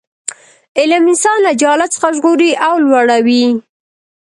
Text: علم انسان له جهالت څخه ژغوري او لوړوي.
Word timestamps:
علم 0.79 1.03
انسان 1.11 1.37
له 1.45 1.51
جهالت 1.61 1.89
څخه 1.95 2.09
ژغوري 2.15 2.51
او 2.67 2.73
لوړوي. 2.85 3.45